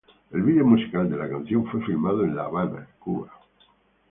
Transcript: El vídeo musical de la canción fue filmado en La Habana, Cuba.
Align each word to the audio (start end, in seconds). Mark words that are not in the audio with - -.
El 0.31 0.41
vídeo 0.41 0.65
musical 0.65 1.11
de 1.11 1.15
la 1.15 1.29
canción 1.29 1.67
fue 1.67 1.85
filmado 1.85 2.23
en 2.23 2.35
La 2.35 2.45
Habana, 2.45 2.87
Cuba. 2.97 3.29